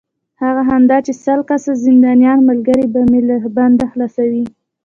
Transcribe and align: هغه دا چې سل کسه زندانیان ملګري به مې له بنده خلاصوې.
هغه 0.41 0.63
دا 0.89 0.97
چې 1.05 1.13
سل 1.23 1.39
کسه 1.49 1.71
زندانیان 1.85 2.39
ملګري 2.49 2.85
به 2.93 3.01
مې 3.09 3.21
له 3.27 3.35
بنده 3.57 3.85
خلاصوې. 3.91 4.43